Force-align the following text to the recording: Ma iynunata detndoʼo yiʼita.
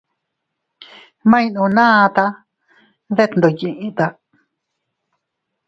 Ma 1.29 1.37
iynunata 1.43 2.25
detndoʼo 3.15 3.49
yiʼita. 3.59 4.05